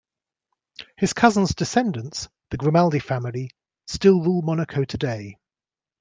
His 0.97 1.13
cousin's 1.13 1.53
descendants, 1.53 2.27
the 2.49 2.57
Grimaldi 2.57 2.97
family, 2.97 3.51
still 3.85 4.23
rule 4.23 4.41
Monaco 4.41 4.83
today. 4.83 5.37